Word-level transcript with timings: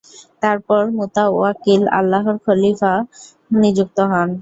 তারপর 0.41 0.81
মুতাওয়াক্কিল 0.97 1.81
আলাল্লাহ 1.89 2.25
খলীফা 2.45 2.93
নিযুক্ত 3.55 3.97
হন। 4.11 4.29